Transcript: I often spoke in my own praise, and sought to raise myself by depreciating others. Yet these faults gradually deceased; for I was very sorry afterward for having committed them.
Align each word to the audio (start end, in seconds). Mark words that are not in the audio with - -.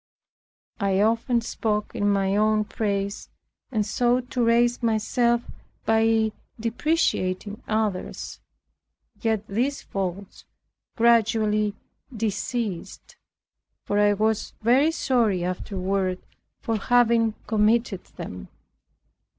I 0.79 0.99
often 0.99 1.41
spoke 1.41 1.93
in 1.93 2.09
my 2.09 2.35
own 2.35 2.63
praise, 2.65 3.29
and 3.71 3.85
sought 3.85 4.31
to 4.31 4.43
raise 4.43 4.81
myself 4.81 5.43
by 5.85 6.31
depreciating 6.59 7.61
others. 7.67 8.39
Yet 9.21 9.45
these 9.47 9.83
faults 9.83 10.45
gradually 10.97 11.75
deceased; 12.11 13.15
for 13.85 13.99
I 13.99 14.13
was 14.13 14.53
very 14.63 14.89
sorry 14.89 15.43
afterward 15.43 16.17
for 16.61 16.77
having 16.77 17.35
committed 17.45 18.03
them. 18.05 18.47